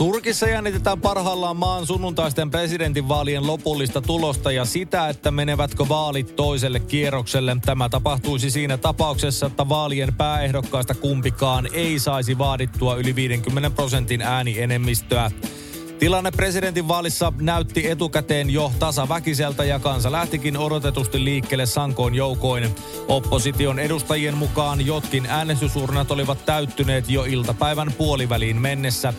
Turkissa 0.00 0.48
jännitetään 0.48 1.00
parhaillaan 1.00 1.56
maan 1.56 1.86
sunnuntaisten 1.86 2.50
presidentinvaalien 2.50 3.46
lopullista 3.46 4.00
tulosta 4.00 4.52
ja 4.52 4.64
sitä, 4.64 5.08
että 5.08 5.30
menevätkö 5.30 5.88
vaalit 5.88 6.36
toiselle 6.36 6.80
kierrokselle. 6.80 7.56
Tämä 7.64 7.88
tapahtuisi 7.88 8.50
siinä 8.50 8.78
tapauksessa, 8.78 9.46
että 9.46 9.68
vaalien 9.68 10.14
pääehdokkaista 10.14 10.94
kumpikaan 10.94 11.68
ei 11.72 11.98
saisi 11.98 12.38
vaadittua 12.38 12.96
yli 12.96 13.14
50 13.14 13.70
prosentin 13.70 14.22
äänienemmistöä. 14.22 15.30
Tilanne 15.98 16.30
presidentinvaalissa 16.30 17.32
näytti 17.40 17.90
etukäteen 17.90 18.50
jo 18.50 18.72
tasaväkiseltä 18.78 19.64
ja 19.64 19.78
kansa 19.78 20.12
lähtikin 20.12 20.56
odotetusti 20.56 21.24
liikkeelle 21.24 21.66
sankoin 21.66 22.14
joukoin. 22.14 22.74
Opposition 23.08 23.78
edustajien 23.78 24.36
mukaan 24.36 24.86
jotkin 24.86 25.26
äänestysurnat 25.26 26.10
olivat 26.10 26.46
täyttyneet 26.46 27.10
jo 27.10 27.24
iltapäivän 27.24 27.92
puoliväliin 27.98 28.60
mennessä. 28.60 29.14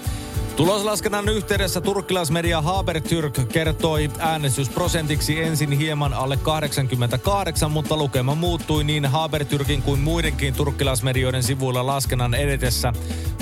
Tuloslaskennan 0.56 1.30
yhteydessä 1.30 1.82
turkkilaismedia 1.82 2.62
Habertürk 2.62 3.46
kertoi 3.46 4.12
äänestysprosentiksi 4.20 5.44
ensin 5.44 5.72
hieman 5.72 6.14
alle 6.14 6.38
88, 6.38 7.72
mutta 7.72 7.98
lukema 7.98 8.36
muuttui 8.36 8.84
niin 8.84 9.06
Habertürkin 9.06 9.82
kuin 9.82 10.00
muidenkin 10.00 10.54
turkkilaismedioiden 10.54 11.44
sivuilla 11.44 11.86
laskennan 11.86 12.34
edetessä. 12.34 12.94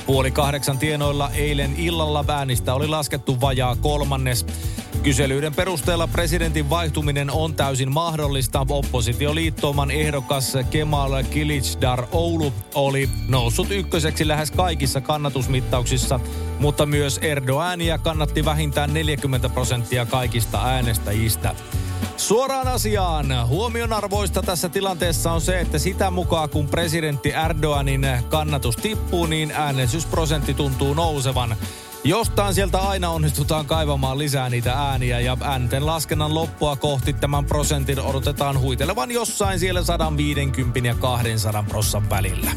Puoli 0.05 0.31
kahdeksan 0.31 0.77
tienoilla 0.77 1.29
eilen 1.33 1.75
illalla 1.77 2.25
äänistä 2.27 2.73
oli 2.73 2.87
laskettu 2.87 3.41
vajaa 3.41 3.75
kolmannes. 3.75 4.45
Kyselyiden 5.03 5.55
perusteella 5.55 6.07
presidentin 6.07 6.69
vaihtuminen 6.69 7.31
on 7.31 7.55
täysin 7.55 7.91
mahdollista. 7.91 8.65
Oppositioliittooman 8.69 9.91
ehdokas 9.91 10.57
Kemal 10.69 11.23
Kilicdar 11.23 12.03
Oulu 12.11 12.53
oli 12.73 13.09
noussut 13.27 13.71
ykköseksi 13.71 14.27
lähes 14.27 14.51
kaikissa 14.51 15.01
kannatusmittauksissa, 15.01 16.19
mutta 16.59 16.85
myös 16.85 17.17
Erdoğania 17.17 17.97
kannatti 18.03 18.45
vähintään 18.45 18.93
40 18.93 19.49
prosenttia 19.49 20.05
kaikista 20.05 20.65
äänestäjistä. 20.65 21.55
Suoraan 22.17 22.67
asiaan. 22.67 23.47
Huomionarvoista 23.47 24.41
tässä 24.41 24.69
tilanteessa 24.69 25.31
on 25.31 25.41
se, 25.41 25.59
että 25.59 25.79
sitä 25.79 26.11
mukaan 26.11 26.49
kun 26.49 26.67
presidentti 26.67 27.29
Erdoganin 27.29 28.07
kannatus 28.29 28.75
tippuu, 28.75 29.25
niin 29.25 29.51
äänestysprosentti 29.51 30.53
tuntuu 30.53 30.93
nousevan. 30.93 31.55
Jostain 32.03 32.53
sieltä 32.53 32.77
aina 32.79 33.09
onnistutaan 33.09 33.65
kaivamaan 33.65 34.17
lisää 34.17 34.49
niitä 34.49 34.73
ääniä 34.73 35.19
ja 35.19 35.37
äänten 35.41 35.85
laskennan 35.85 36.35
loppua 36.35 36.75
kohti 36.75 37.13
tämän 37.13 37.45
prosentin 37.45 37.99
odotetaan 37.99 38.59
huitelevan 38.59 39.11
jossain 39.11 39.59
siellä 39.59 39.83
150 39.83 40.79
ja 40.79 40.95
200 40.95 41.63
prossan 41.63 42.09
välillä. 42.09 42.51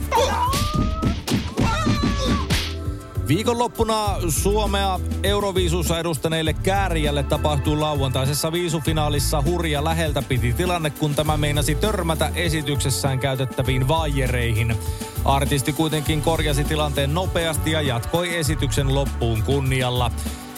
Viikonloppuna 3.28 4.16
Suomea 4.28 5.00
Euroviisussa 5.22 5.98
edustaneille 5.98 6.52
Kääriälle 6.52 7.22
tapahtui 7.22 7.76
lauantaisessa 7.76 8.52
viisufinaalissa 8.52 9.42
hurja 9.42 9.84
läheltä 9.84 10.22
piti 10.22 10.52
tilanne, 10.52 10.90
kun 10.90 11.14
tämä 11.14 11.36
meinasi 11.36 11.74
törmätä 11.74 12.30
esityksessään 12.34 13.18
käytettäviin 13.18 13.88
vaijereihin. 13.88 14.76
Artisti 15.24 15.72
kuitenkin 15.72 16.22
korjasi 16.22 16.64
tilanteen 16.64 17.14
nopeasti 17.14 17.70
ja 17.70 17.82
jatkoi 17.82 18.36
esityksen 18.36 18.94
loppuun 18.94 19.42
kunnialla. 19.42 20.10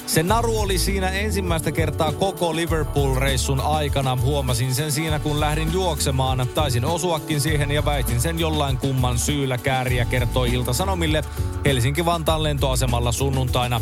Se 0.07 0.23
naru 0.23 0.59
oli 0.59 0.79
siinä 0.79 1.09
ensimmäistä 1.09 1.73
kertaa 1.73 2.13
koko 2.13 2.57
Liverpool-reissun 2.57 3.61
aikana. 3.61 4.19
Huomasin 4.23 4.75
sen 4.75 4.93
siinä, 4.93 5.19
kun 5.19 5.41
lähdin 5.41 5.73
juoksemaan. 5.73 6.47
Taisin 6.55 6.85
osuakin 6.85 7.41
siihen 7.41 7.71
ja 7.71 7.85
väitin 7.85 8.21
sen 8.21 8.39
jollain 8.39 8.77
kumman 8.77 9.19
syyllä 9.19 9.59
kääriä, 9.59 10.05
kertoi 10.05 10.53
Ilta-Sanomille 10.53 11.25
Helsinki-Vantaan 11.65 12.43
lentoasemalla 12.43 13.13
sunnuntaina. 13.13 13.81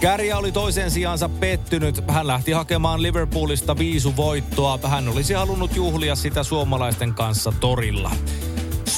Kääriä 0.00 0.38
oli 0.38 0.52
toisen 0.52 0.90
sijaansa 0.90 1.28
pettynyt. 1.28 2.04
Hän 2.08 2.26
lähti 2.26 2.52
hakemaan 2.52 3.02
Liverpoolista 3.02 3.78
viisu 3.78 4.16
voittoa. 4.16 4.78
Hän 4.86 5.08
olisi 5.08 5.34
halunnut 5.34 5.76
juhlia 5.76 6.16
sitä 6.16 6.42
suomalaisten 6.42 7.14
kanssa 7.14 7.52
torilla. 7.60 8.10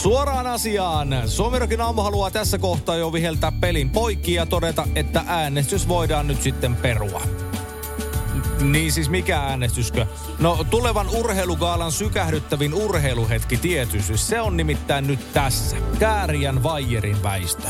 Suoraan 0.02 0.46
asiaan. 0.46 1.08
Suomirokin 1.26 1.80
aamu 1.80 2.02
haluaa 2.02 2.30
tässä 2.30 2.58
kohtaa 2.58 2.96
jo 2.96 3.12
viheltää 3.12 3.52
pelin 3.60 3.90
poikki 3.90 4.34
ja 4.34 4.46
todeta, 4.46 4.86
että 4.94 5.24
äänestys 5.26 5.88
voidaan 5.88 6.26
nyt 6.26 6.42
sitten 6.42 6.76
perua. 6.76 7.22
Niin 8.60 8.92
siis 8.92 9.10
mikä 9.10 9.40
äänestyskö? 9.40 10.06
No 10.38 10.66
tulevan 10.70 11.08
urheilugaalan 11.08 11.92
sykähdyttävin 11.92 12.74
urheiluhetki 12.74 13.56
tietysti. 13.56 14.18
Se 14.18 14.40
on 14.40 14.56
nimittäin 14.56 15.06
nyt 15.06 15.32
tässä. 15.32 15.76
Kääriän 15.98 16.62
vaijerin 16.62 17.22
väistö. 17.22 17.68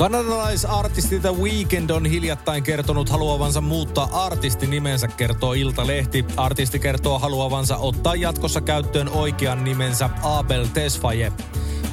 Kanadalaisartisti 0.00 1.20
The 1.20 1.34
Weeknd 1.34 1.90
on 1.90 2.06
hiljattain 2.06 2.62
kertonut 2.62 3.08
haluavansa 3.08 3.60
muuttaa 3.60 4.08
artistinimensä, 4.12 5.08
kertoo 5.08 5.52
Iltalehti. 5.52 6.24
Artisti 6.36 6.78
kertoo 6.78 7.18
haluavansa 7.18 7.76
ottaa 7.76 8.14
jatkossa 8.14 8.60
käyttöön 8.60 9.08
oikean 9.08 9.64
nimensä 9.64 10.10
Abel 10.22 10.66
Tesfaye. 10.74 11.32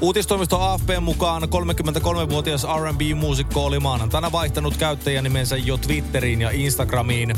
Uutistoimisto 0.01 0.59
AFP 0.59 0.89
mukaan 1.01 1.43
33-vuotias 1.43 2.63
R&B-muusikko 2.63 3.65
oli 3.65 3.79
maanantaina 3.79 4.31
vaihtanut 4.31 4.77
käyttäjänimensä 4.77 5.57
jo 5.57 5.77
Twitteriin 5.77 6.41
ja 6.41 6.51
Instagramiin. 6.51 7.33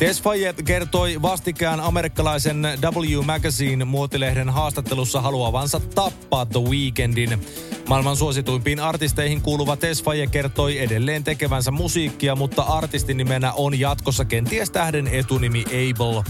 Tesfaye 0.00 0.54
kertoi 0.64 1.22
vastikään 1.22 1.80
amerikkalaisen 1.80 2.66
W 2.82 3.22
Magazine 3.24 3.84
muotilehden 3.84 4.50
haastattelussa 4.50 5.20
haluavansa 5.20 5.80
tappaa 5.80 6.46
The 6.46 6.60
Weekendin. 6.60 7.46
Maailman 7.88 8.16
suosituimpiin 8.16 8.80
artisteihin 8.80 9.40
kuuluva 9.40 9.76
Tesfaye 9.76 10.26
kertoi 10.26 10.78
edelleen 10.78 11.24
tekevänsä 11.24 11.70
musiikkia, 11.70 12.36
mutta 12.36 12.62
artistinimenä 12.62 13.52
on 13.52 13.80
jatkossa 13.80 14.24
kenties 14.24 14.70
tähden 14.70 15.06
etunimi 15.06 15.64
Abel. 15.66 16.22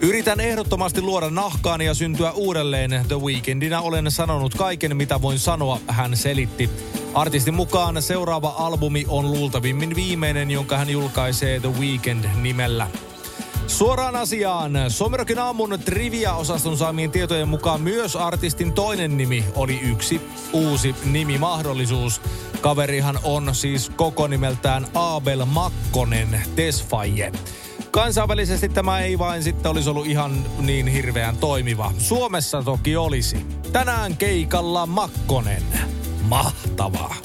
Yritän 0.00 0.40
ehdottomasti 0.40 1.02
luoda 1.02 1.30
nahkaani 1.30 1.84
ja 1.84 1.94
syntyä 1.94 2.32
uudelleen. 2.32 3.04
The 3.08 3.20
Weekendinä 3.20 3.80
olen 3.80 4.10
sanonut 4.10 4.54
kaiken, 4.54 4.96
mitä 4.96 5.22
voin 5.22 5.38
sanoa, 5.38 5.80
hän 5.88 6.16
selitti. 6.16 6.70
Artistin 7.18 7.54
mukaan 7.54 8.02
seuraava 8.02 8.54
albumi 8.58 9.04
on 9.08 9.30
luultavimmin 9.30 9.94
viimeinen, 9.94 10.50
jonka 10.50 10.78
hän 10.78 10.90
julkaisee 10.90 11.60
The 11.60 11.68
Weekend 11.68 12.24
nimellä. 12.42 12.90
Suoraan 13.66 14.16
asiaan. 14.16 14.72
Somerokin 14.88 15.38
aamun 15.38 15.78
trivia-osaston 15.84 16.76
saamien 16.76 17.10
tietojen 17.10 17.48
mukaan 17.48 17.80
myös 17.80 18.16
artistin 18.16 18.72
toinen 18.72 19.16
nimi 19.16 19.44
oli 19.54 19.80
yksi 19.80 20.20
uusi 20.52 20.94
nimimahdollisuus. 21.04 22.20
Kaverihan 22.60 23.18
on 23.22 23.54
siis 23.54 23.90
koko 23.96 24.26
nimeltään 24.26 24.86
Abel 24.94 25.44
Makkonen 25.44 26.42
Tesfaye. 26.56 27.32
Kansainvälisesti 27.90 28.68
tämä 28.68 29.00
ei 29.00 29.18
vain 29.18 29.42
sitten 29.42 29.70
olisi 29.70 29.90
ollut 29.90 30.06
ihan 30.06 30.44
niin 30.58 30.86
hirveän 30.86 31.36
toimiva. 31.36 31.92
Suomessa 31.98 32.62
toki 32.62 32.96
olisi. 32.96 33.46
Tänään 33.72 34.16
keikalla 34.16 34.86
Makkonen. 34.86 35.97
Mahtavaa. 36.28 37.16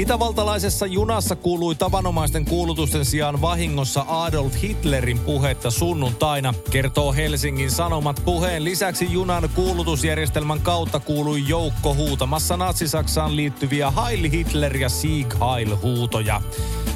Itävaltalaisessa 0.00 0.86
junassa 0.86 1.36
kuului 1.36 1.74
tavanomaisten 1.74 2.44
kuulutusten 2.44 3.04
sijaan 3.04 3.40
vahingossa 3.40 4.04
Adolf 4.08 4.62
Hitlerin 4.62 5.18
puhetta 5.18 5.70
sunnuntaina, 5.70 6.54
kertoo 6.70 7.12
Helsingin 7.12 7.70
Sanomat. 7.70 8.22
Puheen 8.24 8.64
lisäksi 8.64 9.12
junan 9.12 9.48
kuulutusjärjestelmän 9.54 10.60
kautta 10.60 11.00
kuului 11.00 11.48
joukko 11.48 11.94
huutamassa 11.94 12.56
natsisaksaan 12.56 13.36
liittyviä 13.36 13.90
Heil 13.90 14.30
Hitler 14.30 14.76
ja 14.76 14.88
Sieg 14.88 15.34
Heil 15.40 15.76
huutoja. 15.82 16.42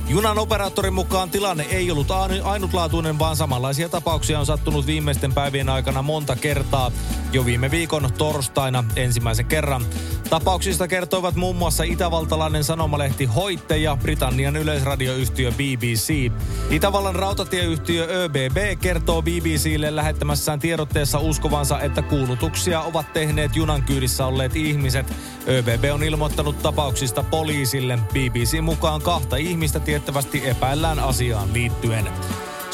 Junan 0.09 0.39
operaattorin 0.39 0.95
mukaan 0.95 1.31
tilanne 1.31 1.67
ei 1.71 1.91
ollut 1.91 2.09
ainutlaatuinen, 2.45 3.19
vaan 3.19 3.37
samanlaisia 3.37 3.89
tapauksia 3.89 4.41
on 4.41 4.47
sattunut 4.47 4.87
viimeisten 4.87 5.35
päivien 5.35 5.69
aikana 5.69 6.03
monta 6.03 6.37
kertaa. 6.37 6.93
Jo 7.33 7.45
viime 7.45 7.71
viikon 7.71 8.11
torstaina 8.19 8.85
ensimmäisen 8.97 9.47
kerran. 9.47 9.87
Tapauksista 10.31 10.89
kertoivat 10.89 11.35
muun 11.35 11.57
muassa 11.57 11.85
itävaltalainen 11.85 12.65
sanomalehti 12.95 13.25
Hoitte 13.25 13.77
ja 13.77 13.97
Britannian 13.97 14.57
yleisradioyhtiö 14.57 15.53
BBC. 15.53 16.31
Itävallan 16.71 17.15
rautatieyhtiö 17.15 18.07
ÖBB 18.07 18.81
kertoo 18.81 19.23
BBClle 19.23 19.97
lähettämässään 19.97 20.59
tiedotteessa 20.59 21.19
uskovansa, 21.19 21.81
että 21.81 22.03
kuulutuksia 22.03 22.81
ovat 22.81 23.13
tehneet 23.13 23.57
junan 23.57 23.83
kyydissä 23.83 24.27
olleet 24.27 24.57
ihmiset. 24.57 25.13
ÖBB 25.49 25.85
on 25.95 26.03
ilmoittanut 26.03 26.63
tapauksista 26.63 27.23
poliisille. 27.23 27.99
BBC 28.13 28.61
mukaan 28.61 29.03
kahta 29.03 29.37
ihmistä 29.37 29.81
tiettävästi 29.81 30.49
epäillään 30.49 30.99
asiaan 30.99 31.53
liittyen. 31.53 32.09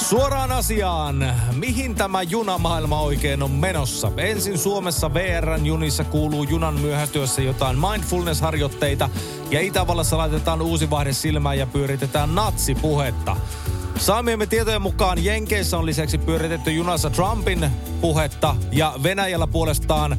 Suoraan 0.09 0.53
asiaan. 0.53 1.35
Mihin 1.53 1.95
tämä 1.95 2.23
junamaailma 2.23 3.01
oikein 3.01 3.43
on 3.43 3.51
menossa? 3.51 4.13
Ensin 4.17 4.59
Suomessa 4.59 5.15
VRn 5.15 5.67
junissa 5.67 6.05
kuuluu 6.05 6.43
junan 6.43 6.75
myöhästyessä 6.75 7.43
jotain 7.43 7.77
mindfulness-harjoitteita 7.79 9.09
ja 9.51 9.61
Itävallassa 9.61 10.19
laitetaan 10.19 10.63
uusi 10.63 10.91
vaihde 10.91 11.13
silmään 11.13 11.59
ja 11.59 11.67
pyöritetään 11.67 12.35
natsipuhetta. 12.35 13.37
Saamiemme 13.99 14.47
tietojen 14.47 14.83
mukaan 14.83 15.25
Jenkeissä 15.25 15.79
on 15.79 15.87
lisäksi 15.87 16.19
pyöritetty 16.19 16.73
junassa 16.73 17.11
Trumpin 17.11 17.71
puhetta 18.01 18.57
ja 18.73 18.95
Venäjällä 19.03 19.47
puolestaan, 19.47 20.19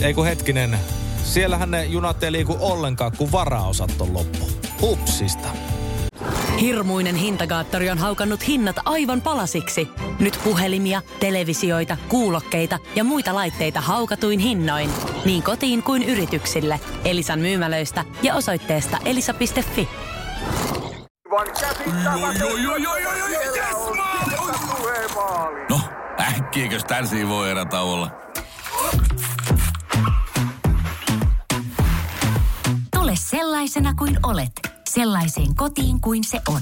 ei 0.00 0.14
kun 0.14 0.26
hetkinen, 0.26 0.78
siellähän 1.24 1.70
ne 1.70 1.84
junat 1.84 2.22
ei 2.22 2.32
liiku 2.32 2.56
ollenkaan, 2.60 3.12
kun 3.16 3.32
varaosat 3.32 4.00
on 4.00 4.14
loppu. 4.14 4.50
Hupsista. 4.80 5.48
Hirmuinen 6.62 7.16
hintakaattori 7.16 7.90
on 7.90 7.98
haukannut 7.98 8.48
hinnat 8.48 8.76
aivan 8.84 9.20
palasiksi. 9.20 9.88
Nyt 10.18 10.40
puhelimia, 10.44 11.02
televisioita, 11.20 11.96
kuulokkeita 12.08 12.78
ja 12.96 13.04
muita 13.04 13.34
laitteita 13.34 13.80
haukatuin 13.80 14.38
hinnoin. 14.38 14.90
Niin 15.24 15.42
kotiin 15.42 15.82
kuin 15.82 16.02
yrityksille. 16.02 16.80
Elisan 17.04 17.38
myymälöistä 17.38 18.04
ja 18.22 18.34
osoitteesta 18.34 18.98
elisa.fi. 19.04 19.88
No, 25.70 25.80
äkkiäkös 26.20 26.84
tän 26.84 27.04
voi 27.28 27.50
erätä 27.50 27.80
olla? 27.80 28.10
Tule 32.96 33.12
sellaisena 33.14 33.94
kuin 33.94 34.18
olet, 34.22 34.71
sellaiseen 34.94 35.54
kotiin 35.54 36.00
kuin 36.00 36.24
se 36.24 36.40
on. 36.48 36.60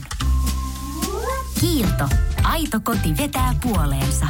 Kiilto. 1.61 2.09
Aito 2.43 2.81
koti 2.85 3.17
vetää 3.19 3.55
puoleensa. 3.62 4.27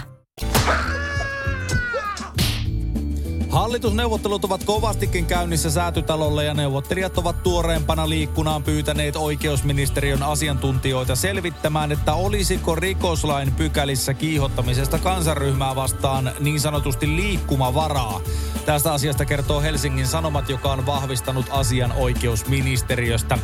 Hallitusneuvottelut 3.50 4.44
ovat 4.44 4.64
kovastikin 4.64 5.26
käynnissä 5.26 5.70
säätytalolla 5.70 6.42
ja 6.42 6.54
neuvottelijat 6.54 7.18
ovat 7.18 7.42
tuoreempana 7.42 8.08
liikkunaan 8.08 8.62
pyytäneet 8.62 9.16
oikeusministeriön 9.16 10.22
asiantuntijoita 10.22 11.16
selvittämään, 11.16 11.92
että 11.92 12.14
olisiko 12.14 12.74
rikoslain 12.74 13.52
pykälissä 13.52 14.14
kiihottamisesta 14.14 14.98
kansanryhmää 14.98 15.76
vastaan 15.76 16.32
niin 16.40 16.60
sanotusti 16.60 17.06
liikkumavaraa. 17.06 18.20
Tästä 18.66 18.92
asiasta 18.92 19.24
kertoo 19.24 19.60
Helsingin 19.60 20.06
Sanomat, 20.06 20.48
joka 20.48 20.72
on 20.72 20.86
vahvistanut 20.86 21.46
asian 21.50 21.92
oikeusministeriöstä. 21.92 23.38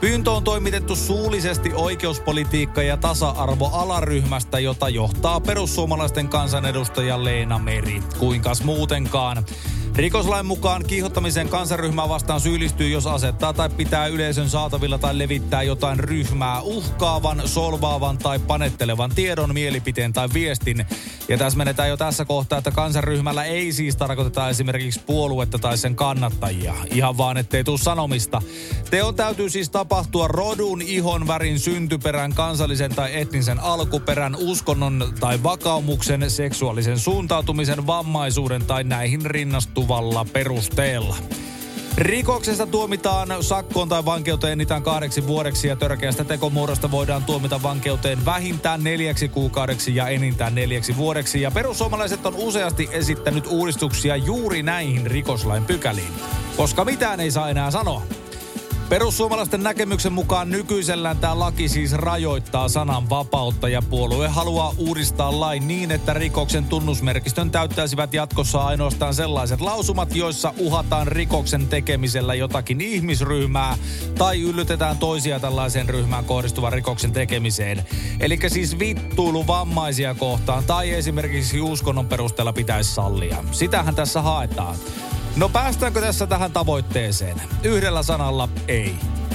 Pyyntö 0.00 0.30
on 0.30 0.44
toimitettu 0.44 0.96
suullisesti 0.96 1.72
oikeuspolitiikka- 1.74 2.82
ja 2.82 2.96
tasa-arvo-alaryhmästä, 2.96 4.58
jota 4.58 4.88
johtaa 4.88 5.40
perussuomalaisten 5.40 6.28
kansanedustaja 6.28 7.24
Leena 7.24 7.58
Meri. 7.58 8.02
Kuinkas 8.18 8.64
muutenkaan? 8.64 9.44
Rikoslain 9.96 10.46
mukaan 10.46 10.84
kiihottamisen 10.86 11.48
kansanryhmää 11.48 12.08
vastaan 12.08 12.40
syyllistyy, 12.40 12.88
jos 12.88 13.06
asettaa 13.06 13.52
tai 13.52 13.68
pitää 13.68 14.06
yleisön 14.06 14.50
saatavilla 14.50 14.98
tai 14.98 15.18
levittää 15.18 15.62
jotain 15.62 15.98
ryhmää 15.98 16.60
uhkaavan, 16.60 17.42
solvaavan 17.44 18.18
tai 18.18 18.38
panettelevan 18.38 19.10
tiedon, 19.14 19.54
mielipiteen 19.54 20.12
tai 20.12 20.28
viestin. 20.34 20.86
Ja 21.28 21.38
täsmennetään 21.38 21.88
jo 21.88 21.96
tässä 21.96 22.24
kohtaa, 22.24 22.58
että 22.58 22.70
kansanryhmällä 22.70 23.44
ei 23.44 23.72
siis 23.72 23.96
tarkoiteta 23.96 24.48
esimerkiksi 24.48 25.00
puoluetta 25.06 25.58
tai 25.58 25.78
sen 25.78 25.96
kannattajia. 25.96 26.74
Ihan 26.90 27.18
vaan, 27.18 27.36
ettei 27.36 27.64
tule 27.64 27.78
sanomista. 27.78 28.42
Teon 28.90 29.14
täytyy 29.14 29.50
siis 29.50 29.70
tapahtua 29.70 30.28
rodun, 30.28 30.82
ihon, 30.82 31.26
värin, 31.26 31.58
syntyperän, 31.58 32.34
kansallisen 32.34 32.94
tai 32.94 33.20
etnisen 33.20 33.60
alkuperän, 33.60 34.36
uskonnon 34.36 35.14
tai 35.20 35.42
vakaumuksen, 35.42 36.30
seksuaalisen 36.30 36.98
suuntautumisen, 36.98 37.86
vammaisuuden 37.86 38.64
tai 38.66 38.84
näihin 38.84 39.26
rinnastuvalla 39.80 40.26
perusteella. 40.32 41.16
Rikoksesta 41.96 42.66
tuomitaan 42.66 43.28
sakkoon 43.40 43.88
tai 43.88 44.04
vankeuteen 44.04 44.52
enintään 44.52 44.82
kahdeksi 44.82 45.26
vuodeksi 45.26 45.68
ja 45.68 45.76
törkeästä 45.76 46.24
tekomuodosta 46.24 46.90
voidaan 46.90 47.24
tuomita 47.24 47.62
vankeuteen 47.62 48.24
vähintään 48.24 48.84
neljäksi 48.84 49.28
kuukaudeksi 49.28 49.96
ja 49.96 50.08
enintään 50.08 50.54
neljäksi 50.54 50.96
vuodeksi. 50.96 51.40
Ja 51.40 51.50
perussuomalaiset 51.50 52.26
on 52.26 52.34
useasti 52.34 52.88
esittänyt 52.92 53.46
uudistuksia 53.46 54.16
juuri 54.16 54.62
näihin 54.62 55.06
rikoslain 55.06 55.64
pykäliin, 55.64 56.12
koska 56.56 56.84
mitään 56.84 57.20
ei 57.20 57.30
saa 57.30 57.50
enää 57.50 57.70
sanoa. 57.70 58.02
Perussuomalaisten 58.90 59.62
näkemyksen 59.62 60.12
mukaan 60.12 60.50
nykyisellään 60.50 61.16
tämä 61.16 61.38
laki 61.38 61.68
siis 61.68 61.92
rajoittaa 61.92 62.68
sanan 62.68 63.10
vapautta 63.10 63.68
ja 63.68 63.82
puolue 63.82 64.28
haluaa 64.28 64.74
uudistaa 64.78 65.40
lain 65.40 65.68
niin, 65.68 65.90
että 65.90 66.14
rikoksen 66.14 66.64
tunnusmerkistön 66.64 67.50
täyttäisivät 67.50 68.14
jatkossa 68.14 68.64
ainoastaan 68.64 69.14
sellaiset 69.14 69.60
lausumat, 69.60 70.14
joissa 70.14 70.54
uhataan 70.58 71.06
rikoksen 71.06 71.66
tekemisellä 71.66 72.34
jotakin 72.34 72.80
ihmisryhmää 72.80 73.78
tai 74.18 74.42
yllytetään 74.42 74.98
toisia 74.98 75.40
tällaiseen 75.40 75.88
ryhmään 75.88 76.24
kohdistuvan 76.24 76.72
rikoksen 76.72 77.12
tekemiseen. 77.12 77.84
Eli 78.20 78.38
siis 78.48 78.78
vittuilu 78.78 79.46
vammaisia 79.46 80.14
kohtaan 80.14 80.64
tai 80.64 80.90
esimerkiksi 80.90 81.60
uskonnon 81.60 82.06
perusteella 82.06 82.52
pitäisi 82.52 82.94
sallia. 82.94 83.44
Sitähän 83.52 83.94
tässä 83.94 84.22
haetaan. 84.22 84.76
No 85.36 85.48
päästäänkö 85.48 86.00
tässä 86.00 86.26
tähän 86.26 86.52
tavoitteeseen? 86.52 87.42
Yhdellä 87.62 88.02
sanalla 88.02 88.48
ei. 88.68 88.94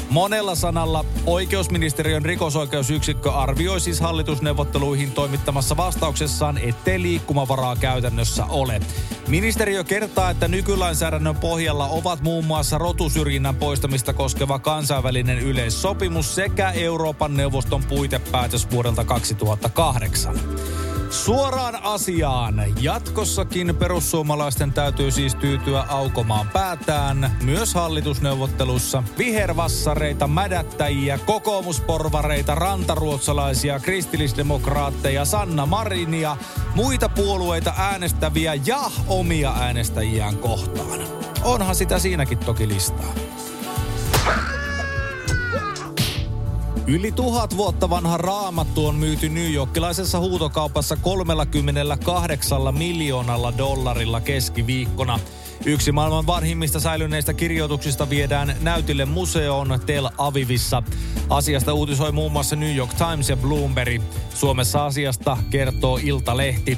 Monella 0.09 0.55
sanalla 0.55 1.05
oikeusministeriön 1.25 2.25
rikosoikeusyksikkö 2.25 3.31
arvioi 3.31 3.79
siis 3.79 4.01
hallitusneuvotteluihin 4.01 5.11
toimittamassa 5.11 5.77
vastauksessaan, 5.77 6.57
ettei 6.57 7.01
liikkumavaraa 7.01 7.75
käytännössä 7.75 8.45
ole. 8.45 8.81
Ministeriö 9.27 9.83
kertaa, 9.83 10.29
että 10.29 10.47
nykylainsäädännön 10.47 11.35
pohjalla 11.35 11.87
ovat 11.87 12.21
muun 12.21 12.45
muassa 12.45 12.77
rotusyrjinnän 12.77 13.55
poistamista 13.55 14.13
koskeva 14.13 14.59
kansainvälinen 14.59 15.39
yleissopimus 15.39 16.35
sekä 16.35 16.71
Euroopan 16.71 17.37
neuvoston 17.37 17.83
puitepäätös 17.83 18.71
vuodelta 18.71 19.03
2008. 19.03 20.35
Suoraan 21.23 21.83
asiaan. 21.83 22.63
Jatkossakin 22.81 23.75
perussuomalaisten 23.75 24.73
täytyy 24.73 25.11
siis 25.11 25.35
tyytyä 25.35 25.85
aukomaan 25.89 26.49
päätään 26.49 27.37
myös 27.43 27.73
hallitusneuvottelussa. 27.73 29.03
Vihervassareita, 29.17 30.27
mädättäjiä, 30.27 31.17
kokoomusporvareita, 31.17 32.55
rantaruotsalaisia, 32.55 33.79
kristillisdemokraatteja, 33.79 35.25
Sanna 35.25 35.65
Marinia, 35.65 36.37
muita 36.75 37.09
puolueita 37.09 37.73
äänestäviä 37.77 38.53
ja 38.65 38.91
omia 39.07 39.53
äänestäjiään 39.59 40.37
kohtaan. 40.37 40.99
Onhan 41.43 41.75
sitä 41.75 41.99
siinäkin 41.99 42.37
toki 42.37 42.67
listaa. 42.67 43.13
Yli 46.87 47.11
tuhat 47.11 47.57
vuotta 47.57 47.89
vanha 47.89 48.17
raamattu 48.17 48.87
on 48.87 48.95
myyty 48.95 49.29
New 49.29 49.53
Yorkilaisessa 49.53 50.19
huutokaupassa 50.19 50.95
38 50.95 52.75
miljoonalla 52.77 53.57
dollarilla 53.57 54.21
keskiviikkona. 54.21 55.19
Yksi 55.65 55.91
maailman 55.91 56.27
vanhimmista 56.27 56.79
säilyneistä 56.79 57.33
kirjoituksista 57.33 58.09
viedään 58.09 58.55
näytille 58.61 59.05
museoon 59.05 59.79
Tel 59.85 60.09
Avivissa. 60.17 60.83
Asiasta 61.29 61.73
uutisoi 61.73 62.11
muun 62.11 62.31
muassa 62.31 62.55
New 62.55 62.75
York 62.75 62.93
Times 62.93 63.29
ja 63.29 63.37
Bloomberg. 63.37 64.01
Suomessa 64.33 64.85
asiasta 64.85 65.37
kertoo 65.49 65.99
Iltalehti. 66.03 66.77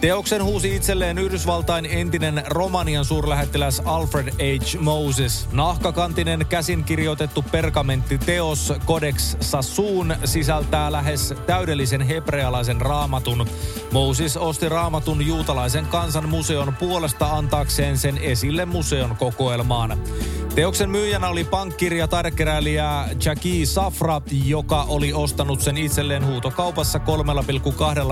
Teoksen 0.00 0.44
huusi 0.44 0.76
itselleen 0.76 1.18
Yhdysvaltain 1.18 1.86
entinen 1.86 2.42
Romanian 2.46 3.04
suurlähettiläs 3.04 3.82
Alfred 3.84 4.28
H. 4.28 4.80
Moses. 4.80 5.48
Nahkakantinen 5.52 6.46
käsin 6.48 6.84
kirjoitettu 6.84 7.44
pergamenttiteos 7.50 8.72
Codex 8.86 9.36
Sassoon 9.40 10.16
sisältää 10.24 10.92
lähes 10.92 11.34
täydellisen 11.46 12.00
hebrealaisen 12.00 12.80
raamatun. 12.80 13.46
Moses 13.92 14.36
osti 14.36 14.68
raamatun 14.68 15.26
juutalaisen 15.26 15.86
kansan 15.86 16.28
museon 16.28 16.74
puolesta 16.78 17.26
antaakseen 17.26 17.98
sen 17.98 18.18
esille 18.18 18.66
museon 18.66 19.16
kokoelmaan. 19.16 19.98
Teoksen 20.54 20.90
myyjänä 20.90 21.28
oli 21.28 21.44
pankkirja 21.44 22.08
taidekeräilijä 22.08 23.08
Jackie 23.24 23.66
Safra, 23.66 24.20
joka 24.46 24.82
oli 24.82 25.12
ostanut 25.12 25.60
sen 25.60 25.78
itselleen 25.78 26.26
huutokaupassa 26.26 26.98
3,2 26.98 27.04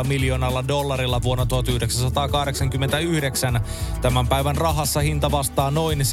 miljoonalla 0.08 0.68
dollarilla 0.68 1.22
vuonna 1.22 1.46
1989. 1.46 3.60
Tämän 4.02 4.26
päivän 4.26 4.56
rahassa 4.56 5.00
hinta 5.00 5.30
vastaa 5.30 5.70
noin 5.70 5.98
7,7 5.98 6.04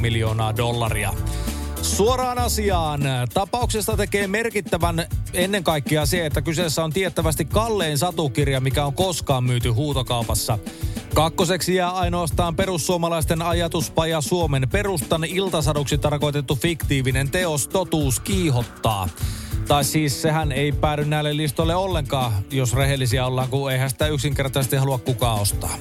miljoonaa 0.00 0.56
dollaria. 0.56 1.14
Suoraan 1.82 2.38
asiaan. 2.38 3.00
Tapauksesta 3.34 3.96
tekee 3.96 4.26
merkittävän 4.26 5.06
ennen 5.32 5.64
kaikkea 5.64 6.06
se, 6.06 6.26
että 6.26 6.42
kyseessä 6.42 6.84
on 6.84 6.92
tiettävästi 6.92 7.44
kallein 7.44 7.98
satukirja, 7.98 8.60
mikä 8.60 8.84
on 8.84 8.94
koskaan 8.94 9.44
myyty 9.44 9.68
huutokaupassa. 9.68 10.58
Kakkoseksi 11.16 11.74
jää 11.74 11.90
ainoastaan 11.90 12.56
perussuomalaisten 12.56 13.42
ajatuspaja 13.42 14.20
Suomen 14.20 14.68
perustan 14.72 15.24
iltasaduksi 15.24 15.98
tarkoitettu 15.98 16.54
fiktiivinen 16.56 17.30
teos 17.30 17.68
Totuus 17.68 18.20
kiihottaa. 18.20 19.08
Tai 19.68 19.84
siis 19.84 20.22
sehän 20.22 20.52
ei 20.52 20.72
päädy 20.72 21.04
näille 21.04 21.36
listoille 21.36 21.74
ollenkaan, 21.74 22.32
jos 22.50 22.74
rehellisiä 22.74 23.26
ollaan, 23.26 23.48
kun 23.48 23.72
eihän 23.72 23.90
sitä 23.90 24.06
yksinkertaisesti 24.06 24.76
halua 24.76 24.98
kukaan 24.98 25.40
ostaa. 25.40 25.78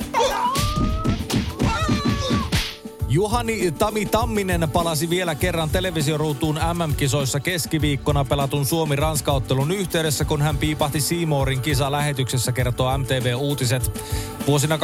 Juhani 3.15 3.71
Tami 3.71 4.05
Tamminen 4.05 4.69
palasi 4.73 5.09
vielä 5.09 5.35
kerran 5.35 5.69
televisioruutuun 5.69 6.59
MM-kisoissa 6.73 7.39
keskiviikkona 7.39 8.25
pelatun 8.25 8.65
Suomi-Ranskaottelun 8.65 9.71
yhteydessä, 9.71 10.25
kun 10.25 10.41
hän 10.41 10.57
piipahti 10.57 11.01
Siimoorin 11.01 11.61
kisa 11.61 11.91
lähetyksessä 11.91 12.51
kertoo 12.51 12.97
MTV 12.97 13.33
Uutiset. 13.37 14.03
Vuosina 14.47 14.77
2012-2017 14.77 14.79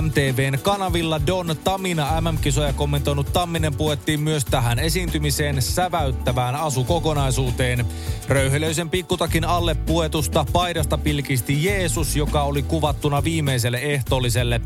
MTVn 0.00 0.58
kanavilla 0.62 1.26
Don 1.26 1.56
Tamina 1.64 2.20
MM-kisoja 2.20 2.72
kommentoinut 2.72 3.32
Tamminen 3.32 3.74
puettiin 3.74 4.20
myös 4.20 4.44
tähän 4.44 4.78
esiintymiseen 4.78 5.62
säväyttävään 5.62 6.56
asukokonaisuuteen. 6.56 7.86
Röyhelöisen 8.28 8.90
pikkutakin 8.90 9.44
alle 9.44 9.74
puetusta 9.74 10.46
paidasta 10.52 10.98
pilkisti 10.98 11.64
Jeesus, 11.64 12.16
joka 12.16 12.42
oli 12.42 12.62
kuvattuna 12.62 13.24
viimeiselle 13.24 13.78
ehtoolliselle. 13.78 14.60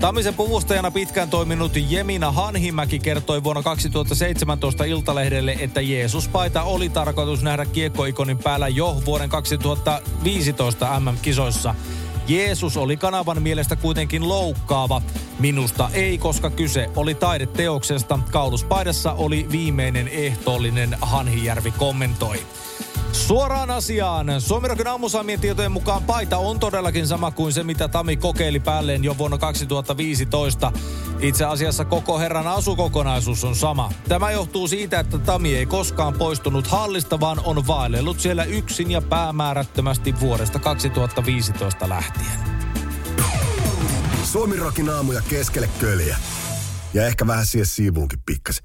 Tammisen 0.00 0.34
puvustajana 0.34 0.90
pitkään 0.90 1.30
toiminut 1.30 1.72
Jemina 1.88 2.32
Hanhimäki 2.32 2.98
kertoi 2.98 3.44
vuonna 3.44 3.62
2017 3.62 4.84
Iltalehdelle, 4.84 5.56
että 5.60 5.80
Jeesus-paita 5.80 6.62
oli 6.62 6.88
tarkoitus 6.88 7.42
nähdä 7.42 7.64
kiekkoikonin 7.64 8.38
päällä 8.38 8.68
jo 8.68 9.02
vuoden 9.04 9.28
2015 9.28 11.00
MM-kisoissa. 11.00 11.74
Jeesus 12.28 12.76
oli 12.76 12.96
kanavan 12.96 13.42
mielestä 13.42 13.76
kuitenkin 13.76 14.28
loukkaava. 14.28 15.02
Minusta 15.38 15.90
ei, 15.92 16.18
koska 16.18 16.50
kyse 16.50 16.90
oli 16.96 17.14
taideteoksesta. 17.14 18.18
Kauluspaidassa 18.30 19.12
oli 19.12 19.46
viimeinen 19.52 20.08
ehtoollinen, 20.08 20.96
Hanhijärvi 21.00 21.70
kommentoi. 21.70 22.46
Suoraan 23.12 23.70
asiaan. 23.70 24.40
Suomirokin 24.40 24.86
aamusaamien 24.86 25.40
tietojen 25.40 25.72
mukaan 25.72 26.02
paita 26.02 26.38
on 26.38 26.60
todellakin 26.60 27.06
sama 27.06 27.30
kuin 27.30 27.52
se, 27.52 27.62
mitä 27.62 27.88
Tami 27.88 28.16
kokeili 28.16 28.60
päälleen 28.60 29.04
jo 29.04 29.18
vuonna 29.18 29.38
2015. 29.38 30.72
Itse 31.20 31.44
asiassa 31.44 31.84
koko 31.84 32.18
herran 32.18 32.46
asukokonaisuus 32.46 33.44
on 33.44 33.56
sama. 33.56 33.92
Tämä 34.08 34.30
johtuu 34.30 34.68
siitä, 34.68 35.00
että 35.00 35.18
Tami 35.18 35.56
ei 35.56 35.66
koskaan 35.66 36.14
poistunut 36.14 36.66
hallista, 36.66 37.20
vaan 37.20 37.40
on 37.44 37.66
vaellellut 37.66 38.20
siellä 38.20 38.44
yksin 38.44 38.90
ja 38.90 39.02
päämäärättömästi 39.02 40.20
vuodesta 40.20 40.58
2015 40.58 41.88
lähtien. 41.88 42.40
Suomirokin 44.24 44.90
aamuja 44.90 45.22
keskelle 45.28 45.70
köljä. 45.80 46.16
Ja 46.94 47.06
ehkä 47.06 47.26
vähän 47.26 47.46
siihen 47.46 47.66
siivuunkin 47.66 48.18
pikkasen. 48.26 48.64